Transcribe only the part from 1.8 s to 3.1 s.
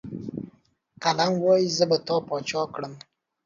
به تا باچا کړم.